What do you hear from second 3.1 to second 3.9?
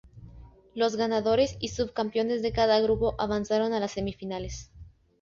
avanzaron a